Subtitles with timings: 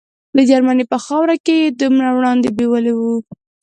[0.35, 3.15] د جرمني په خاوره کې یې دومره وړاندې بیولي وو.